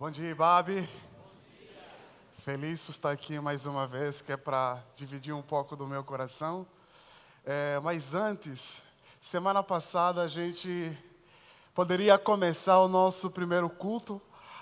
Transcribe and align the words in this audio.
Bom 0.00 0.10
dia, 0.10 0.34
Babi. 0.34 0.88
Feliz 2.42 2.82
por 2.82 2.90
estar 2.90 3.10
aqui 3.10 3.38
mais 3.38 3.66
uma 3.66 3.86
vez, 3.86 4.22
que 4.22 4.32
é 4.32 4.36
para 4.38 4.82
dividir 4.96 5.34
um 5.34 5.42
pouco 5.42 5.76
do 5.76 5.86
meu 5.86 6.02
coração. 6.02 6.66
É, 7.44 7.78
mas 7.80 8.14
antes, 8.14 8.80
semana 9.20 9.62
passada 9.62 10.22
a 10.22 10.26
gente 10.26 10.96
poderia 11.74 12.16
começar 12.16 12.78
o 12.78 12.88
nosso 12.88 13.30
primeiro 13.30 13.68
culto 13.68 14.18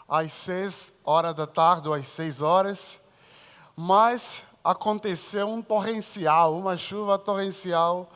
às 0.09 0.33
seis 0.33 0.93
horas 1.05 1.35
da 1.35 1.47
tarde 1.47 1.87
ou 1.87 1.95
às 1.95 2.09
seis 2.09 2.43
horas, 2.43 2.99
mas 3.77 4.43
aconteceu 4.65 5.49
um 5.49 5.63
torrencial, 5.63 6.59
uma 6.59 6.77
chuva 6.77 7.17
torrencial, 7.17 8.11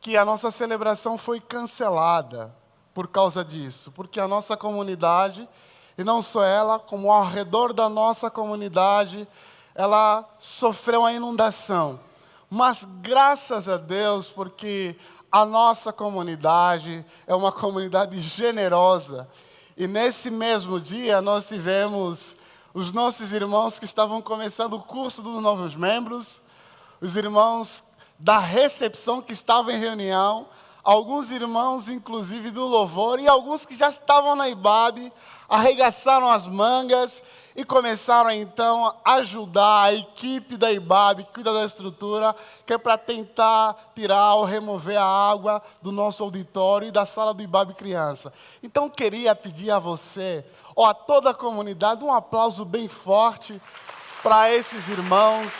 que 0.00 0.16
a 0.16 0.24
nossa 0.24 0.50
celebração 0.50 1.16
foi 1.16 1.40
cancelada 1.40 2.52
por 2.92 3.06
causa 3.06 3.44
disso, 3.44 3.92
porque 3.92 4.18
a 4.18 4.26
nossa 4.26 4.56
comunidade, 4.56 5.48
e 5.96 6.04
não 6.04 6.22
só 6.22 6.44
ela, 6.44 6.78
como 6.78 7.10
ao 7.10 7.24
redor 7.24 7.72
da 7.72 7.88
nossa 7.88 8.30
comunidade, 8.30 9.26
ela 9.74 10.24
sofreu 10.38 11.00
uma 11.00 11.12
inundação. 11.12 11.98
Mas 12.50 12.84
graças 13.00 13.68
a 13.68 13.76
Deus, 13.76 14.30
porque 14.30 14.96
a 15.30 15.46
nossa 15.46 15.92
comunidade 15.92 17.04
é 17.26 17.34
uma 17.34 17.50
comunidade 17.50 18.20
generosa. 18.20 19.28
E 19.76 19.86
nesse 19.86 20.30
mesmo 20.30 20.78
dia 20.78 21.22
nós 21.22 21.46
tivemos 21.46 22.36
os 22.74 22.92
nossos 22.92 23.32
irmãos 23.32 23.78
que 23.78 23.84
estavam 23.84 24.20
começando 24.20 24.74
o 24.74 24.82
curso 24.82 25.22
dos 25.22 25.42
novos 25.42 25.74
membros, 25.74 26.42
os 27.00 27.16
irmãos 27.16 27.82
da 28.18 28.38
recepção 28.38 29.20
que 29.20 29.32
estavam 29.32 29.72
em 29.72 29.78
reunião, 29.78 30.46
alguns 30.84 31.30
irmãos, 31.30 31.88
inclusive 31.88 32.50
do 32.50 32.66
louvor, 32.66 33.18
e 33.18 33.26
alguns 33.26 33.64
que 33.64 33.74
já 33.74 33.88
estavam 33.88 34.36
na 34.36 34.48
IBAB, 34.48 35.12
arregaçaram 35.52 36.30
as 36.30 36.46
mangas 36.46 37.22
e 37.54 37.62
começaram 37.62 38.30
então 38.30 38.96
a 39.04 39.16
ajudar 39.16 39.82
a 39.82 39.92
equipe 39.92 40.56
da 40.56 40.72
IBAB, 40.72 41.24
que 41.24 41.32
cuida 41.34 41.52
da 41.52 41.66
estrutura, 41.66 42.34
que 42.64 42.72
é 42.72 42.78
para 42.78 42.96
tentar 42.96 43.92
tirar 43.94 44.34
ou 44.36 44.44
remover 44.44 44.96
a 44.96 45.04
água 45.04 45.62
do 45.82 45.92
nosso 45.92 46.22
auditório 46.22 46.88
e 46.88 46.90
da 46.90 47.04
sala 47.04 47.34
do 47.34 47.42
IBAB 47.42 47.74
Criança. 47.74 48.32
Então 48.62 48.88
queria 48.88 49.34
pedir 49.34 49.70
a 49.70 49.78
você, 49.78 50.42
ou 50.74 50.86
a 50.86 50.94
toda 50.94 51.30
a 51.30 51.34
comunidade, 51.34 52.02
um 52.02 52.14
aplauso 52.14 52.64
bem 52.64 52.88
forte 52.88 53.60
para 54.22 54.50
esses 54.50 54.88
irmãos 54.88 55.52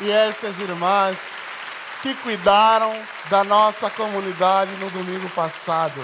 e 0.00 0.10
essas 0.10 0.58
irmãs 0.58 1.32
que 2.02 2.12
cuidaram 2.16 2.92
da 3.30 3.44
nossa 3.44 3.88
comunidade 3.88 4.72
no 4.78 4.90
domingo 4.90 5.30
passado. 5.30 6.00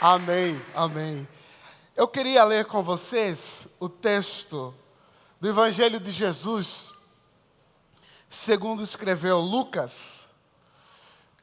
Amém, 0.00 0.60
amém. 0.76 1.26
Eu 1.98 2.06
queria 2.06 2.44
ler 2.44 2.64
com 2.66 2.80
vocês 2.80 3.66
o 3.80 3.88
texto 3.88 4.72
do 5.40 5.48
Evangelho 5.48 5.98
de 5.98 6.12
Jesus, 6.12 6.92
segundo 8.30 8.84
escreveu 8.84 9.40
Lucas, 9.40 10.28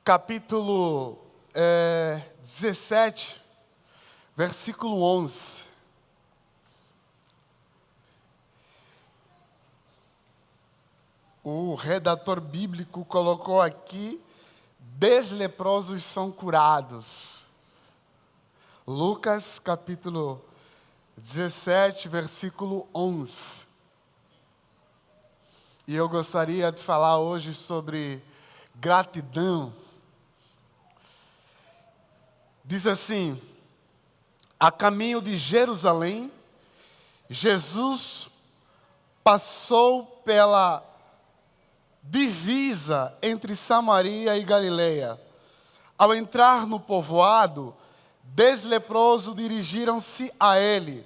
capítulo 0.02 1.20
é, 1.54 2.22
17, 2.42 3.42
versículo 4.34 5.04
11. 5.04 5.66
O 11.44 11.76
redator 11.76 12.40
bíblico 12.40 13.04
colocou 13.04 13.62
aqui: 13.62 14.24
desleprosos 14.80 16.02
são 16.02 16.32
curados. 16.32 17.45
Lucas 18.88 19.58
capítulo 19.58 20.46
17, 21.18 22.08
versículo 22.08 22.88
11. 22.94 23.66
E 25.88 25.96
eu 25.96 26.08
gostaria 26.08 26.72
de 26.72 26.84
falar 26.84 27.18
hoje 27.18 27.52
sobre 27.52 28.22
gratidão. 28.76 29.74
Diz 32.64 32.86
assim: 32.86 33.42
a 34.60 34.72
caminho 34.72 35.20
de 35.20 35.36
Jerusalém, 35.36 36.32
Jesus 37.28 38.30
passou 39.24 40.06
pela 40.24 40.84
divisa 42.04 43.18
entre 43.20 43.56
Samaria 43.56 44.38
e 44.38 44.44
Galileia. 44.44 45.20
Ao 45.98 46.14
entrar 46.14 46.68
no 46.68 46.80
povoado, 46.80 47.76
Dez 48.26 48.64
leprosos 48.64 49.36
dirigiram-se 49.36 50.34
a 50.40 50.60
ele, 50.60 51.06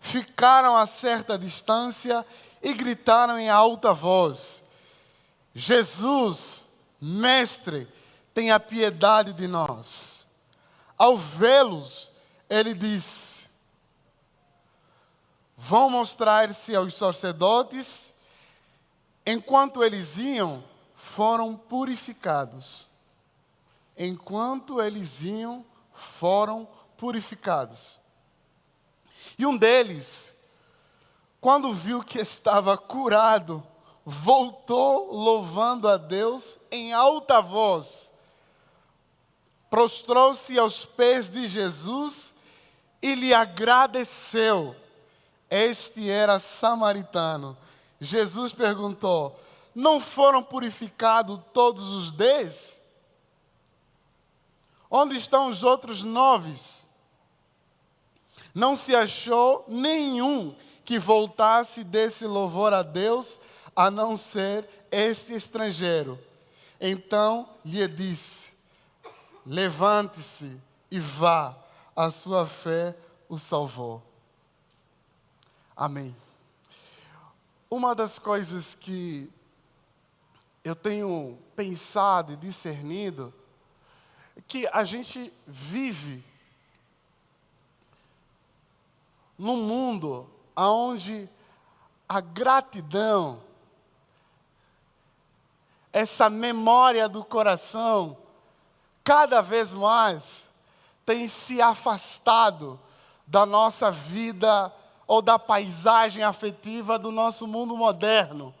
ficaram 0.00 0.76
a 0.76 0.86
certa 0.86 1.38
distância 1.38 2.26
e 2.62 2.74
gritaram 2.74 3.38
em 3.38 3.48
alta 3.48 3.92
voz: 3.92 4.62
Jesus, 5.54 6.64
Mestre, 7.00 7.86
tenha 8.34 8.58
piedade 8.58 9.32
de 9.32 9.46
nós. 9.46 10.26
Ao 10.96 11.16
vê-los, 11.16 12.10
ele 12.48 12.74
disse: 12.74 13.48
Vão 15.56 15.90
mostrar-se 15.90 16.74
aos 16.74 16.94
sacerdotes. 16.94 18.12
Enquanto 19.24 19.84
eles 19.84 20.16
iam, 20.16 20.64
foram 20.94 21.54
purificados. 21.54 22.88
Enquanto 23.96 24.80
eles 24.80 25.22
iam, 25.22 25.64
foram 26.00 26.66
purificados. 26.96 27.98
E 29.38 29.46
um 29.46 29.56
deles, 29.56 30.34
quando 31.40 31.72
viu 31.72 32.02
que 32.02 32.18
estava 32.18 32.76
curado, 32.76 33.62
voltou 34.04 35.12
louvando 35.12 35.88
a 35.88 35.96
Deus 35.96 36.58
em 36.70 36.92
alta 36.92 37.40
voz. 37.40 38.12
Prostrou-se 39.68 40.58
aos 40.58 40.84
pés 40.84 41.30
de 41.30 41.46
Jesus 41.46 42.34
e 43.00 43.14
lhe 43.14 43.32
agradeceu. 43.32 44.74
Este 45.48 46.10
era 46.10 46.38
samaritano. 46.38 47.56
Jesus 48.00 48.52
perguntou: 48.52 49.38
Não 49.74 50.00
foram 50.00 50.42
purificados 50.42 51.40
todos 51.52 51.92
os 51.92 52.10
dez? 52.10 52.79
Onde 54.90 55.16
estão 55.16 55.48
os 55.48 55.62
outros 55.62 56.02
nove? 56.02 56.52
Não 58.52 58.74
se 58.74 58.94
achou 58.94 59.64
nenhum 59.68 60.56
que 60.84 60.98
voltasse 60.98 61.84
desse 61.84 62.26
louvor 62.26 62.74
a 62.74 62.82
Deus, 62.82 63.38
a 63.76 63.90
não 63.90 64.16
ser 64.16 64.68
este 64.90 65.34
estrangeiro. 65.34 66.18
Então 66.80 67.48
lhe 67.64 67.86
disse: 67.86 68.52
Levante-se 69.46 70.60
e 70.90 70.98
vá, 70.98 71.56
a 71.94 72.10
sua 72.10 72.44
fé 72.46 72.96
o 73.28 73.38
salvou. 73.38 74.02
Amém. 75.76 76.14
Uma 77.70 77.94
das 77.94 78.18
coisas 78.18 78.74
que 78.74 79.30
eu 80.64 80.74
tenho 80.74 81.38
pensado 81.54 82.32
e 82.32 82.36
discernido 82.36 83.32
que 84.46 84.68
a 84.72 84.84
gente 84.84 85.32
vive 85.46 86.24
num 89.38 89.56
mundo 89.56 90.28
onde 90.56 91.28
a 92.08 92.20
gratidão, 92.20 93.40
essa 95.92 96.28
memória 96.28 97.08
do 97.08 97.24
coração, 97.24 98.16
cada 99.02 99.40
vez 99.40 99.72
mais 99.72 100.48
tem 101.06 101.26
se 101.26 101.62
afastado 101.62 102.78
da 103.26 103.46
nossa 103.46 103.90
vida 103.90 104.72
ou 105.06 105.22
da 105.22 105.38
paisagem 105.38 106.22
afetiva 106.22 106.98
do 106.98 107.10
nosso 107.10 107.46
mundo 107.46 107.76
moderno. 107.76 108.54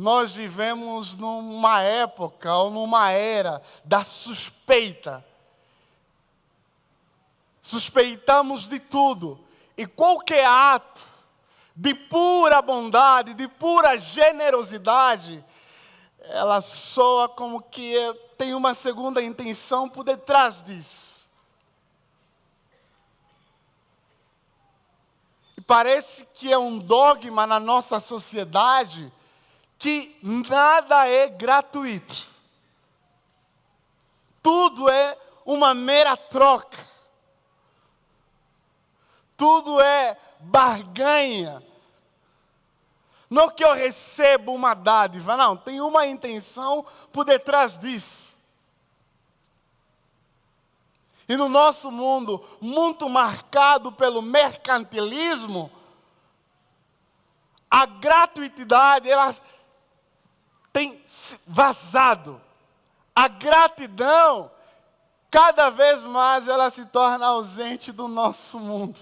Nós 0.00 0.34
vivemos 0.34 1.14
numa 1.14 1.82
época 1.82 2.56
ou 2.56 2.70
numa 2.70 3.10
era 3.10 3.60
da 3.84 4.02
suspeita. 4.02 5.22
Suspeitamos 7.60 8.66
de 8.66 8.80
tudo. 8.80 9.38
E 9.76 9.86
qualquer 9.86 10.46
ato 10.46 11.02
de 11.76 11.92
pura 11.92 12.62
bondade, 12.62 13.34
de 13.34 13.46
pura 13.46 13.98
generosidade, 13.98 15.44
ela 16.30 16.62
soa 16.62 17.28
como 17.28 17.60
que 17.60 17.94
tem 18.38 18.54
uma 18.54 18.72
segunda 18.72 19.22
intenção 19.22 19.86
por 19.86 20.02
detrás 20.02 20.62
disso. 20.62 21.28
E 25.58 25.60
parece 25.60 26.24
que 26.32 26.50
é 26.50 26.56
um 26.56 26.78
dogma 26.78 27.46
na 27.46 27.60
nossa 27.60 28.00
sociedade 28.00 29.12
que 29.80 30.14
nada 30.22 31.08
é 31.08 31.26
gratuito. 31.26 32.28
Tudo 34.42 34.90
é 34.90 35.16
uma 35.44 35.74
mera 35.74 36.16
troca. 36.18 36.78
tudo 39.38 39.80
é 39.80 40.18
barganha. 40.38 41.64
Não 43.30 43.48
que 43.48 43.64
eu 43.64 43.72
recebo 43.72 44.52
uma 44.52 44.74
dádiva, 44.74 45.34
não, 45.34 45.56
tem 45.56 45.80
uma 45.80 46.06
intenção 46.06 46.84
por 47.10 47.24
detrás 47.24 47.78
disso. 47.78 48.36
E 51.26 51.36
no 51.38 51.48
nosso 51.48 51.90
mundo, 51.90 52.44
muito 52.60 53.08
marcado 53.08 53.90
pelo 53.90 54.20
mercantilismo, 54.20 55.72
a 57.70 57.86
gratuidade, 57.86 59.08
ela 59.08 59.32
tem 60.72 61.02
vazado. 61.46 62.40
A 63.14 63.28
gratidão, 63.28 64.50
cada 65.30 65.70
vez 65.70 66.04
mais, 66.04 66.48
ela 66.48 66.70
se 66.70 66.86
torna 66.86 67.26
ausente 67.26 67.92
do 67.92 68.08
nosso 68.08 68.58
mundo. 68.58 69.00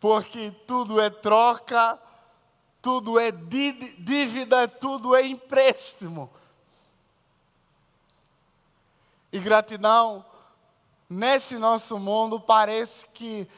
Porque 0.00 0.50
tudo 0.66 1.00
é 1.00 1.10
troca, 1.10 1.98
tudo 2.80 3.18
é 3.18 3.30
dívida, 3.30 4.66
tudo 4.66 5.14
é 5.14 5.24
empréstimo. 5.24 6.30
E 9.32 9.38
gratidão, 9.38 10.24
nesse 11.08 11.56
nosso 11.56 11.98
mundo, 11.98 12.40
parece 12.40 13.06
que 13.08 13.48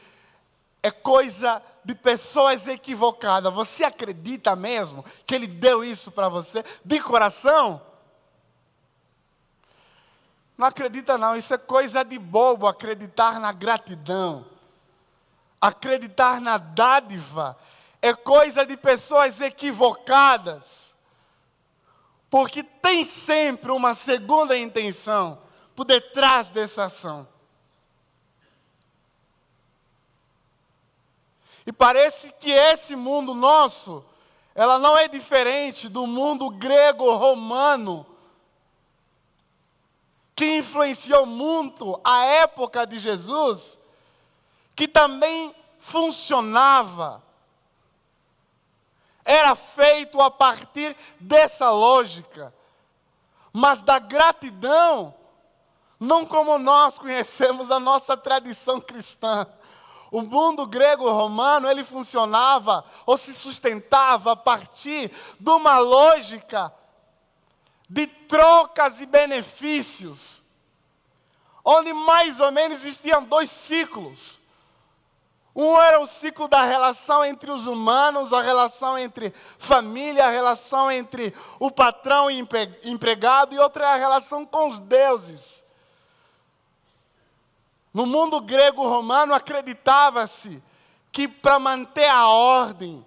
é 0.81 0.91
coisa 0.91 1.61
de 1.85 1.95
pessoas 1.95 2.67
equivocadas. 2.67 3.53
Você 3.53 3.83
acredita 3.83 4.55
mesmo 4.55 5.05
que 5.25 5.35
Ele 5.35 5.47
deu 5.47 5.83
isso 5.83 6.11
para 6.11 6.27
você 6.27 6.65
de 6.83 6.99
coração? 6.99 7.81
Não 10.57 10.67
acredita, 10.67 11.17
não. 11.17 11.37
Isso 11.37 11.53
é 11.53 11.57
coisa 11.57 12.03
de 12.03 12.17
bobo 12.17 12.67
acreditar 12.67 13.39
na 13.39 13.51
gratidão, 13.51 14.45
acreditar 15.61 16.41
na 16.41 16.57
dádiva 16.57 17.57
é 18.05 18.13
coisa 18.13 18.63
de 18.63 18.77
pessoas 18.77 19.41
equivocadas. 19.41 20.93
Porque 22.29 22.61
tem 22.61 23.03
sempre 23.03 23.71
uma 23.71 23.95
segunda 23.95 24.55
intenção 24.55 25.39
por 25.75 25.85
detrás 25.85 26.51
dessa 26.51 26.85
ação. 26.85 27.27
E 31.65 31.71
parece 31.71 32.31
que 32.33 32.51
esse 32.51 32.95
mundo 32.95 33.33
nosso, 33.33 34.03
ela 34.53 34.77
não 34.77 34.97
é 34.97 35.07
diferente 35.07 35.89
do 35.89 36.05
mundo 36.05 36.49
grego-romano, 36.49 38.05
que 40.35 40.57
influenciou 40.57 41.25
muito 41.25 41.99
a 42.03 42.23
época 42.25 42.85
de 42.85 42.99
Jesus, 42.99 43.79
que 44.75 44.87
também 44.87 45.55
funcionava 45.79 47.23
era 49.25 49.55
feito 49.55 50.21
a 50.21 50.29
partir 50.29 50.95
dessa 51.19 51.71
lógica, 51.71 52.53
mas 53.51 53.81
da 53.81 53.97
gratidão, 53.97 55.15
não 55.99 56.25
como 56.25 56.59
nós 56.59 56.99
conhecemos 56.99 57.71
a 57.71 57.79
nossa 57.79 58.15
tradição 58.15 58.79
cristã. 58.79 59.47
O 60.11 60.21
mundo 60.21 60.65
grego-romano, 60.65 61.69
ele 61.69 61.83
funcionava 61.83 62.85
ou 63.05 63.17
se 63.17 63.33
sustentava 63.33 64.33
a 64.33 64.35
partir 64.35 65.11
de 65.39 65.49
uma 65.49 65.79
lógica 65.79 66.73
de 67.89 68.07
trocas 68.07 69.01
e 69.01 69.05
benefícios, 69.05 70.41
onde 71.63 71.93
mais 71.93 72.39
ou 72.39 72.51
menos 72.51 72.77
existiam 72.77 73.23
dois 73.23 73.49
ciclos. 73.49 74.39
Um 75.55 75.79
era 75.81 75.99
o 76.01 76.05
ciclo 76.05 76.47
da 76.47 76.63
relação 76.63 77.23
entre 77.23 77.49
os 77.49 77.65
humanos, 77.65 78.33
a 78.33 78.41
relação 78.41 78.97
entre 78.97 79.33
família, 79.57 80.25
a 80.25 80.29
relação 80.29 80.91
entre 80.91 81.33
o 81.59 81.71
patrão 81.71 82.29
e 82.29 82.45
empregado, 82.83 83.55
e 83.55 83.59
outra 83.59 83.85
é 83.85 83.93
a 83.93 83.95
relação 83.95 84.45
com 84.45 84.67
os 84.67 84.79
deuses. 84.79 85.64
No 87.95 88.05
mundo 88.05 88.41
grego-romano 88.41 89.33
acreditava-se 89.33 90.61
que 91.13 91.29
para 91.29 91.57
manter 91.57 92.09
a 92.09 92.27
ordem 92.27 93.05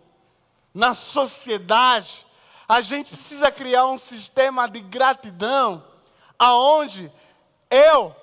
na 0.72 0.94
sociedade, 0.94 2.26
a 2.66 2.80
gente 2.80 3.10
precisa 3.10 3.52
criar 3.52 3.84
um 3.84 3.98
sistema 3.98 4.66
de 4.66 4.80
gratidão, 4.80 5.84
aonde 6.38 7.12
eu 7.70 8.16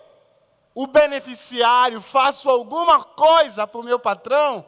o 0.73 0.87
beneficiário, 0.87 2.01
faço 2.01 2.49
alguma 2.49 3.03
coisa 3.03 3.67
para 3.67 3.79
o 3.79 3.83
meu 3.83 3.99
patrão, 3.99 4.65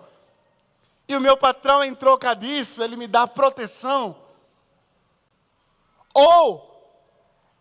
e 1.07 1.15
o 1.15 1.19
meu 1.19 1.35
patrão, 1.35 1.83
em 1.83 1.95
troca 1.95 2.35
disso, 2.35 2.83
ele 2.83 2.95
me 2.95 3.07
dá 3.07 3.25
proteção. 3.25 4.15
Ou 6.13 6.63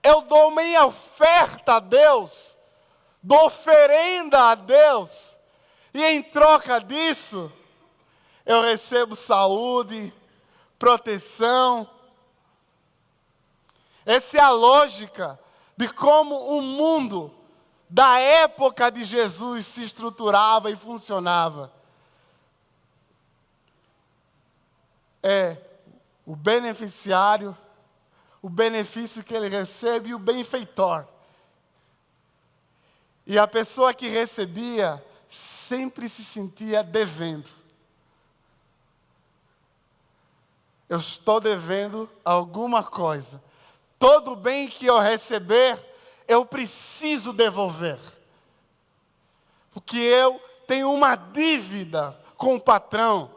eu 0.03 0.21
dou 0.21 0.51
minha 0.51 0.85
oferta 0.85 1.77
a 1.77 1.81
Deus, 1.81 2.56
dou 3.27 3.47
oferenda 3.47 4.51
a 4.51 4.55
Deus, 4.55 5.37
e 5.93 6.01
em 6.01 6.23
troca 6.23 6.79
disso, 6.79 7.53
eu 8.45 8.63
recebo 8.63 9.17
saúde, 9.17 10.15
proteção. 10.79 11.91
Essa 14.05 14.39
é 14.39 14.41
a 14.41 14.51
lógica 14.51 15.41
de 15.77 15.89
como 15.89 16.37
o 16.57 16.63
mundo 16.63 17.35
da 17.91 18.21
época 18.21 18.93
de 18.93 19.03
Jesus 19.03 19.67
se 19.67 19.83
estruturava 19.83 20.71
e 20.71 20.77
funcionava. 20.77 21.73
É 25.21 25.57
o 26.25 26.37
beneficiário, 26.37 27.59
o 28.41 28.49
benefício 28.49 29.25
que 29.25 29.35
ele 29.35 29.49
recebe 29.49 30.11
e 30.11 30.15
o 30.15 30.19
benfeitor. 30.21 31.16
E 33.27 33.39
a 33.39 33.47
pessoa 33.47 33.93
que 33.93 34.09
recebia 34.09 35.05
sempre 35.29 36.09
se 36.09 36.25
sentia 36.25 36.83
devendo. 36.83 37.51
Eu 40.89 40.99
estou 40.99 41.41
devendo 41.41 42.09
alguma 42.25 42.85
coisa. 42.85 43.43
Todo 43.99 44.37
bem 44.37 44.69
que 44.69 44.87
eu 44.87 45.01
receber, 45.01 45.79
eu 46.29 46.47
preciso 46.47 47.33
devolver. 47.33 47.99
Porque 49.73 49.99
eu 49.99 50.41
tenho 50.67 50.93
uma 50.93 51.17
dívida 51.17 52.17
com 52.37 52.55
o 52.55 52.61
patrão, 52.61 53.31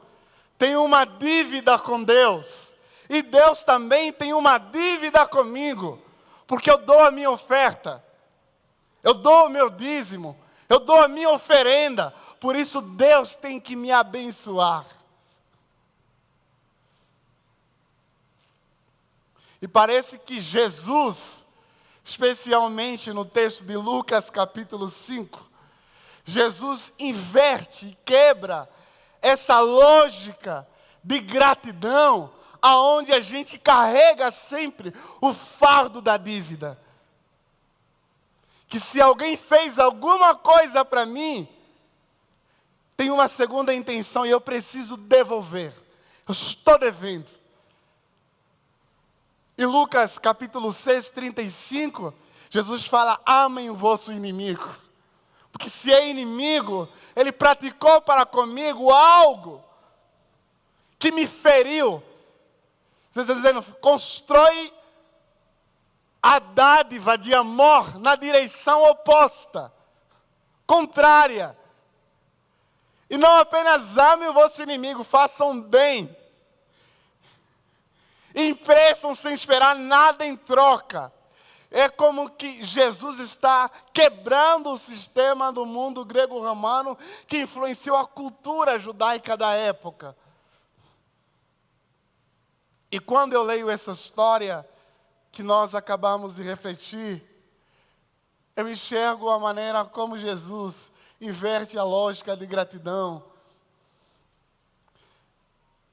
tenho 0.57 0.83
uma 0.83 1.05
dívida 1.05 1.79
com 1.79 2.03
Deus, 2.03 2.73
e 3.09 3.21
Deus 3.21 3.63
também 3.63 4.11
tem 4.11 4.33
uma 4.33 4.57
dívida 4.57 5.25
comigo, 5.25 6.01
porque 6.45 6.69
eu 6.69 6.77
dou 6.77 6.99
a 6.99 7.11
minha 7.11 7.31
oferta, 7.31 8.03
eu 9.03 9.13
dou 9.13 9.45
o 9.45 9.49
meu 9.49 9.69
dízimo, 9.69 10.37
eu 10.67 10.79
dou 10.79 11.01
a 11.01 11.07
minha 11.07 11.29
oferenda, 11.29 12.13
por 12.39 12.55
isso 12.55 12.81
Deus 12.81 13.35
tem 13.35 13.59
que 13.59 13.75
me 13.75 13.91
abençoar. 13.91 14.85
E 19.61 19.67
parece 19.67 20.19
que 20.19 20.39
Jesus 20.39 21.45
especialmente 22.09 23.13
no 23.13 23.23
texto 23.23 23.63
de 23.63 23.77
Lucas 23.77 24.31
capítulo 24.31 24.89
5, 24.89 25.47
Jesus 26.25 26.91
inverte 26.97 27.87
e 27.87 27.97
quebra 28.03 28.67
essa 29.21 29.59
lógica 29.59 30.67
de 31.03 31.19
gratidão, 31.19 32.31
aonde 32.61 33.13
a 33.13 33.19
gente 33.19 33.57
carrega 33.57 34.31
sempre 34.31 34.93
o 35.21 35.33
fardo 35.33 36.01
da 36.01 36.17
dívida. 36.17 36.79
Que 38.69 38.79
se 38.79 39.01
alguém 39.01 39.35
fez 39.35 39.77
alguma 39.79 40.35
coisa 40.35 40.85
para 40.85 41.05
mim, 41.05 41.47
tem 42.95 43.09
uma 43.09 43.27
segunda 43.27 43.73
intenção 43.73 44.25
e 44.25 44.29
eu 44.29 44.39
preciso 44.39 44.95
devolver. 44.95 45.73
Eu 46.27 46.31
estou 46.31 46.77
devendo. 46.77 47.29
Em 49.57 49.65
Lucas 49.65 50.17
capítulo 50.17 50.71
6, 50.71 51.09
35, 51.09 52.13
Jesus 52.49 52.85
fala: 52.85 53.19
amem 53.25 53.69
o 53.69 53.75
vosso 53.75 54.11
inimigo. 54.11 54.69
Porque 55.51 55.69
se 55.69 55.91
é 55.91 56.07
inimigo, 56.07 56.87
ele 57.15 57.31
praticou 57.31 58.01
para 58.01 58.25
comigo 58.25 58.91
algo 58.91 59.63
que 60.99 61.11
me 61.11 61.25
feriu. 61.25 62.03
Você 63.11 63.21
está 63.21 63.33
dizendo, 63.33 63.63
constrói 63.81 64.71
a 66.21 66.39
dádiva 66.39 67.17
de 67.17 67.33
amor 67.33 67.99
na 67.99 68.15
direção 68.15 68.83
oposta, 68.83 69.71
contrária. 70.65 71.57
E 73.09 73.17
não 73.17 73.37
apenas 73.37 73.97
ame 73.97 74.27
o 74.27 74.33
vosso 74.33 74.61
inimigo, 74.61 75.03
façam 75.03 75.59
bem 75.61 76.15
emprestam 78.35 79.13
sem 79.15 79.33
esperar 79.33 79.75
nada 79.75 80.25
em 80.25 80.35
troca. 80.35 81.11
é 81.71 81.87
como 81.87 82.31
que 82.31 82.63
Jesus 82.63 83.19
está 83.19 83.69
quebrando 83.93 84.71
o 84.71 84.77
sistema 84.77 85.53
do 85.53 85.67
mundo 85.67 86.03
grego-romano 86.03 86.97
que 87.27 87.41
influenciou 87.41 87.95
a 87.95 88.07
cultura 88.07 88.79
judaica 88.79 89.37
da 89.37 89.53
época. 89.53 90.17
E 92.91 92.99
quando 92.99 93.33
eu 93.33 93.43
leio 93.43 93.69
essa 93.69 93.91
história 93.91 94.67
que 95.39 95.43
nós 95.43 95.73
acabamos 95.73 96.35
de 96.35 96.43
refletir, 96.43 97.23
eu 98.57 98.69
enxergo 98.69 99.29
a 99.29 99.39
maneira 99.39 99.85
como 99.85 100.17
Jesus 100.17 100.91
inverte 101.21 101.79
a 101.79 101.83
lógica 101.85 102.35
de 102.35 102.45
gratidão 102.45 103.23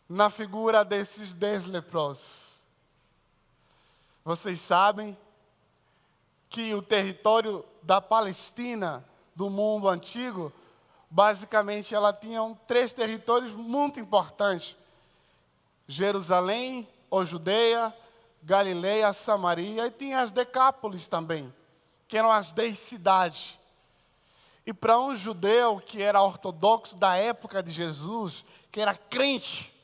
na 0.08 0.28
figura 0.30 0.84
desses 0.84 1.32
dez 1.32 1.64
leprosos. 1.64 2.62
Vocês 4.24 4.58
sabem 4.58 5.16
que 6.50 6.74
o 6.74 6.82
território 6.82 7.64
da 7.84 8.00
Palestina, 8.00 9.04
do 9.32 9.48
mundo 9.48 9.88
antigo, 9.88 10.52
basicamente 11.08 11.94
ela 11.94 12.12
tinha 12.12 12.42
três 12.66 12.92
territórios 12.92 13.52
muito 13.52 14.00
importantes: 14.00 14.74
Jerusalém, 15.86 16.88
ou 17.08 17.24
Judeia, 17.24 17.94
Galileia, 18.46 19.12
Samaria, 19.12 19.88
e 19.88 19.90
tinha 19.90 20.20
as 20.20 20.30
Decápolis 20.30 21.08
também, 21.08 21.52
que 22.06 22.16
eram 22.16 22.30
as 22.30 22.52
dez 22.52 22.78
cidades. 22.78 23.58
E 24.64 24.72
para 24.72 25.00
um 25.00 25.16
judeu 25.16 25.80
que 25.80 26.00
era 26.00 26.22
ortodoxo 26.22 26.96
da 26.96 27.16
época 27.16 27.60
de 27.60 27.72
Jesus, 27.72 28.44
que 28.70 28.80
era 28.80 28.94
crente, 28.94 29.74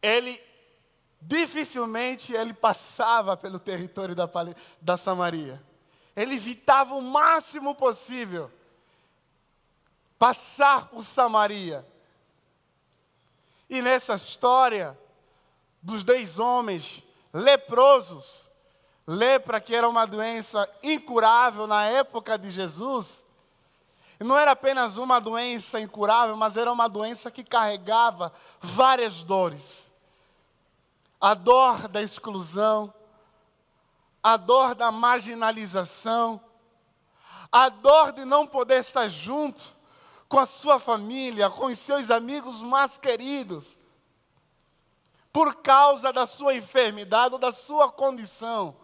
ele 0.00 0.42
dificilmente 1.20 2.32
ele 2.32 2.54
passava 2.54 3.36
pelo 3.36 3.58
território 3.58 4.14
da, 4.14 4.26
da 4.80 4.96
Samaria. 4.96 5.62
Ele 6.16 6.36
evitava 6.36 6.94
o 6.94 7.02
máximo 7.02 7.74
possível 7.74 8.50
passar 10.18 10.88
por 10.88 11.02
Samaria. 11.02 11.86
E 13.68 13.82
nessa 13.82 14.14
história 14.14 14.98
dos 15.82 16.04
dez 16.04 16.38
homens 16.38 17.02
leprosos, 17.32 18.48
lepra 19.06 19.60
que 19.60 19.74
era 19.74 19.88
uma 19.88 20.06
doença 20.06 20.68
incurável 20.82 21.66
na 21.66 21.84
época 21.84 22.38
de 22.38 22.50
Jesus, 22.50 23.24
não 24.20 24.36
era 24.36 24.52
apenas 24.52 24.98
uma 24.98 25.18
doença 25.18 25.80
incurável, 25.80 26.36
mas 26.36 26.56
era 26.56 26.70
uma 26.70 26.88
doença 26.88 27.30
que 27.30 27.42
carregava 27.42 28.30
várias 28.60 29.22
dores. 29.22 29.90
A 31.18 31.32
dor 31.32 31.88
da 31.88 32.02
exclusão, 32.02 32.92
a 34.22 34.36
dor 34.36 34.74
da 34.74 34.92
marginalização, 34.92 36.38
a 37.50 37.70
dor 37.70 38.12
de 38.12 38.26
não 38.26 38.46
poder 38.46 38.80
estar 38.80 39.08
junto 39.08 39.74
com 40.28 40.38
a 40.38 40.46
sua 40.46 40.78
família, 40.78 41.48
com 41.48 41.66
os 41.66 41.78
seus 41.78 42.10
amigos 42.10 42.60
mais 42.60 42.98
queridos, 42.98 43.79
por 45.32 45.56
causa 45.56 46.12
da 46.12 46.26
sua 46.26 46.54
enfermidade 46.54 47.34
ou 47.34 47.38
da 47.38 47.52
sua 47.52 47.90
condição. 47.90 48.76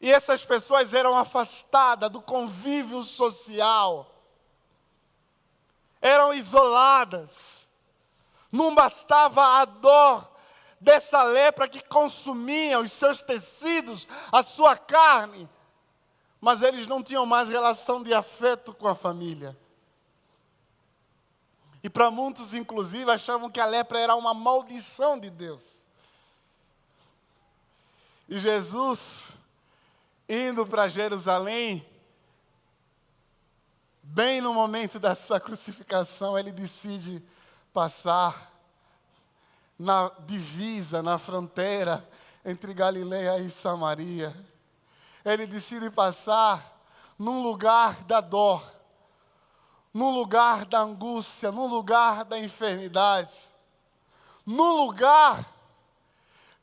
E 0.00 0.10
essas 0.10 0.44
pessoas 0.44 0.94
eram 0.94 1.16
afastadas 1.16 2.10
do 2.10 2.22
convívio 2.22 3.02
social, 3.02 4.14
eram 6.00 6.32
isoladas. 6.32 7.68
Não 8.50 8.74
bastava 8.74 9.60
a 9.60 9.64
dor 9.64 10.28
dessa 10.80 11.22
lepra 11.22 11.68
que 11.68 11.86
consumia 11.86 12.80
os 12.80 12.90
seus 12.92 13.22
tecidos, 13.22 14.08
a 14.32 14.42
sua 14.42 14.76
carne, 14.76 15.48
mas 16.40 16.62
eles 16.62 16.86
não 16.86 17.02
tinham 17.02 17.26
mais 17.26 17.50
relação 17.50 18.02
de 18.02 18.14
afeto 18.14 18.72
com 18.72 18.88
a 18.88 18.94
família. 18.94 19.56
E 21.82 21.88
para 21.88 22.10
muitos, 22.10 22.52
inclusive, 22.52 23.10
achavam 23.10 23.50
que 23.50 23.60
a 23.60 23.66
lepra 23.66 23.98
era 23.98 24.14
uma 24.14 24.34
maldição 24.34 25.18
de 25.18 25.30
Deus. 25.30 25.80
E 28.28 28.38
Jesus, 28.38 29.30
indo 30.28 30.66
para 30.66 30.88
Jerusalém, 30.88 31.84
bem 34.02 34.40
no 34.40 34.52
momento 34.52 34.98
da 34.98 35.14
sua 35.14 35.40
crucificação, 35.40 36.38
ele 36.38 36.52
decide 36.52 37.22
passar 37.72 38.52
na 39.78 40.10
divisa, 40.26 41.02
na 41.02 41.16
fronteira 41.16 42.06
entre 42.44 42.74
Galileia 42.74 43.38
e 43.38 43.48
Samaria. 43.48 44.36
Ele 45.24 45.46
decide 45.46 45.90
passar 45.90 46.78
num 47.18 47.42
lugar 47.42 48.02
da 48.04 48.20
dor, 48.20 48.62
num 49.92 50.10
lugar 50.10 50.64
da 50.64 50.80
angústia, 50.80 51.50
num 51.50 51.66
lugar 51.66 52.24
da 52.24 52.38
enfermidade, 52.38 53.36
num 54.46 54.84
lugar 54.84 55.44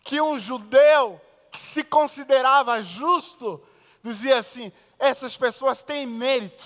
que 0.04 0.22
um 0.22 0.40
judeu 0.40 1.22
que 1.52 1.60
se 1.60 1.84
considerava 1.84 2.82
justo 2.82 3.62
dizia 4.02 4.38
assim: 4.38 4.72
essas 4.98 5.36
pessoas 5.36 5.84
têm 5.84 6.06
mérito 6.06 6.66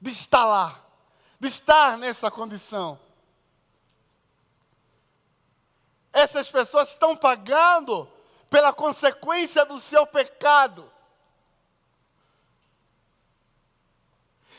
de 0.00 0.10
estar 0.10 0.44
lá, 0.44 0.80
de 1.38 1.48
estar 1.48 1.98
nessa 1.98 2.30
condição. 2.30 2.98
Essas 6.12 6.48
pessoas 6.48 6.90
estão 6.90 7.16
pagando 7.16 8.08
pela 8.48 8.72
consequência 8.72 9.64
do 9.64 9.78
seu 9.78 10.06
pecado. 10.06 10.90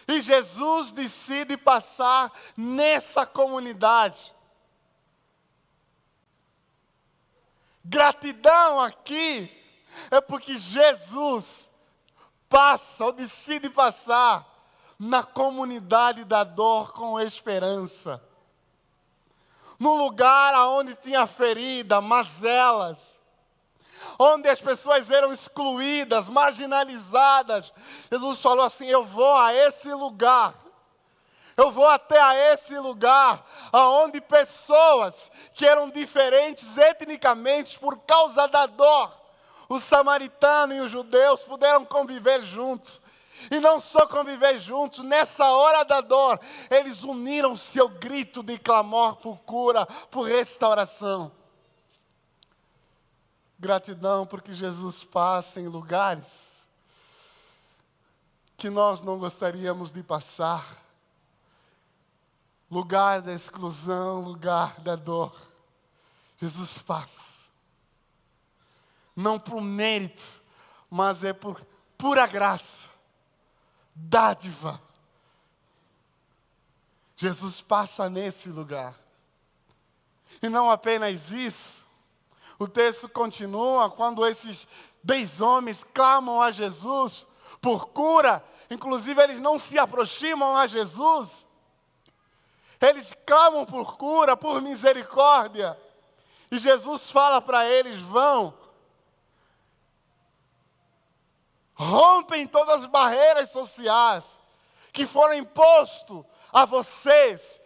E 0.07 0.21
Jesus 0.21 0.91
decide 0.91 1.57
passar 1.57 2.31
nessa 2.57 3.25
comunidade. 3.25 4.33
Gratidão 7.83 8.81
aqui 8.81 9.51
é 10.09 10.21
porque 10.21 10.57
Jesus 10.57 11.71
passa 12.49 13.05
ou 13.05 13.11
decide 13.11 13.69
passar 13.69 14.47
na 14.99 15.23
comunidade 15.23 16.23
da 16.23 16.43
dor 16.43 16.93
com 16.93 17.19
esperança 17.19 18.21
num 19.81 19.97
lugar 19.97 20.53
onde 20.67 20.93
tinha 20.93 21.25
ferida, 21.25 21.99
mazelas, 21.99 23.19
onde 24.17 24.49
as 24.49 24.59
pessoas 24.59 25.09
eram 25.09 25.31
excluídas, 25.31 26.29
marginalizadas. 26.29 27.73
Jesus 28.11 28.41
falou 28.41 28.65
assim: 28.65 28.87
Eu 28.87 29.05
vou 29.05 29.35
a 29.35 29.53
esse 29.53 29.93
lugar. 29.93 30.55
Eu 31.57 31.69
vou 31.69 31.87
até 31.87 32.19
a 32.19 32.35
esse 32.53 32.77
lugar 32.79 33.45
aonde 33.71 34.21
pessoas 34.21 35.31
que 35.53 35.65
eram 35.65 35.89
diferentes 35.89 36.77
etnicamente 36.77 37.77
por 37.77 37.97
causa 37.99 38.47
da 38.47 38.65
dor, 38.65 39.11
o 39.67 39.79
samaritano 39.79 40.73
e 40.73 40.79
os 40.79 40.91
judeus 40.91 41.41
puderam 41.41 41.85
conviver 41.85 42.41
juntos. 42.43 43.01
E 43.49 43.59
não 43.59 43.79
só 43.79 44.05
conviver 44.05 44.59
juntos, 44.59 45.03
nessa 45.03 45.49
hora 45.49 45.83
da 45.83 46.01
dor, 46.01 46.39
eles 46.69 47.03
uniram 47.03 47.55
seu 47.55 47.89
grito 47.89 48.43
de 48.43 48.57
clamor 48.59 49.15
por 49.15 49.37
cura, 49.39 49.85
por 50.11 50.23
restauração. 50.23 51.31
Gratidão 53.61 54.25
porque 54.25 54.55
Jesus 54.55 55.03
passa 55.03 55.61
em 55.61 55.67
lugares 55.67 56.63
que 58.57 58.71
nós 58.71 59.03
não 59.03 59.19
gostaríamos 59.19 59.91
de 59.91 60.01
passar. 60.01 60.65
Lugar 62.71 63.21
da 63.21 63.31
exclusão, 63.31 64.21
lugar 64.21 64.79
da 64.79 64.95
dor. 64.95 65.39
Jesus 66.39 66.73
passa. 66.79 67.47
Não 69.15 69.39
por 69.39 69.61
mérito, 69.61 70.23
mas 70.89 71.23
é 71.23 71.31
por 71.31 71.63
pura 71.95 72.25
graça 72.25 72.89
dádiva. 73.93 74.81
Jesus 77.15 77.61
passa 77.61 78.09
nesse 78.09 78.49
lugar. 78.49 78.99
E 80.41 80.49
não 80.49 80.71
apenas 80.71 81.29
isso, 81.29 81.85
o 82.61 82.67
texto 82.67 83.09
continua 83.09 83.89
quando 83.89 84.23
esses 84.23 84.67
dez 85.03 85.41
homens 85.41 85.83
clamam 85.83 86.39
a 86.39 86.51
Jesus 86.51 87.27
por 87.59 87.87
cura, 87.87 88.43
inclusive 88.69 89.19
eles 89.19 89.39
não 89.39 89.57
se 89.57 89.79
aproximam 89.79 90.55
a 90.55 90.67
Jesus, 90.67 91.47
eles 92.79 93.15
clamam 93.25 93.65
por 93.65 93.97
cura, 93.97 94.37
por 94.37 94.61
misericórdia, 94.61 95.75
e 96.51 96.59
Jesus 96.59 97.09
fala 97.09 97.41
para 97.41 97.65
eles: 97.65 97.99
vão, 97.99 98.53
rompem 101.73 102.45
todas 102.45 102.83
as 102.83 102.85
barreiras 102.85 103.49
sociais 103.49 104.39
que 104.93 105.07
foram 105.07 105.33
impostas 105.33 106.23
a 106.53 106.63
vocês, 106.65 107.59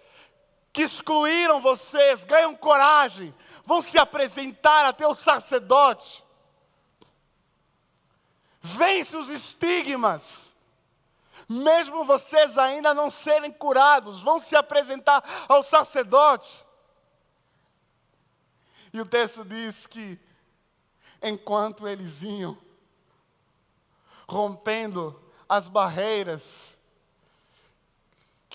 que 0.75 0.81
excluíram 0.81 1.61
vocês, 1.61 2.25
ganham 2.25 2.53
coragem, 2.53 3.33
vão 3.65 3.81
se 3.81 3.97
apresentar 3.97 4.85
até 4.85 5.07
o 5.07 5.13
sacerdote. 5.13 6.21
vence 8.61 9.15
os 9.15 9.29
estigmas. 9.29 10.53
Mesmo 11.47 12.03
vocês 12.03 12.57
ainda 12.57 12.93
não 12.93 13.09
serem 13.09 13.53
curados, 13.53 14.21
vão 14.21 14.37
se 14.37 14.53
apresentar 14.53 15.23
ao 15.47 15.63
sacerdote. 15.63 16.65
E 18.91 18.99
o 18.99 19.05
texto 19.05 19.45
diz 19.45 19.87
que, 19.87 20.19
enquanto 21.21 21.87
eles 21.87 22.21
iam, 22.21 22.57
rompendo 24.27 25.23
as 25.47 25.69
barreiras 25.69 26.74